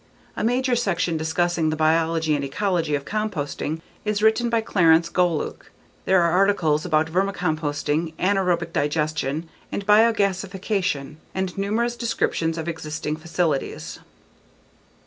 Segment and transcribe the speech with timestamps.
[0.35, 5.69] A major section discussing the biology and ecology of composting is written by Clarence Golueke.
[6.05, 13.99] There are articles about vermicomposting, anaerobic digestion and biogasification, and numerous descriptions of existing facilities.